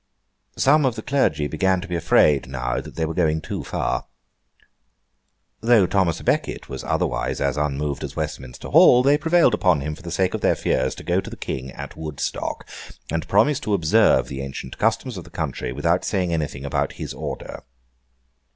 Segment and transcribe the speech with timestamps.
[0.57, 4.07] Some of the clergy began to be afraid, now, that they were going too far.
[5.59, 9.93] Though Thomas à Becket was otherwise as unmoved as Westminster Hall, they prevailed upon him,
[9.93, 12.67] for the sake of their fears, to go to the King at Woodstock,
[13.11, 17.13] and promise to observe the ancient customs of the country, without saying anything about his
[17.13, 17.61] order.